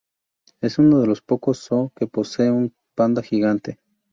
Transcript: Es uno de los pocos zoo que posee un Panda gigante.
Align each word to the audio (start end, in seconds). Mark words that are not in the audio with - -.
Es 0.61 0.79
uno 0.79 0.99
de 0.99 1.05
los 1.05 1.21
pocos 1.21 1.59
zoo 1.63 1.91
que 1.95 2.07
posee 2.07 2.49
un 2.49 2.73
Panda 2.95 3.21
gigante. 3.21 3.77